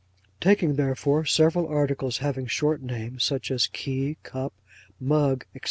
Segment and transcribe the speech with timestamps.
[0.39, 4.51] Taking, therefore, several articles having short names, such as key, cup,
[4.99, 5.59] mug, &c.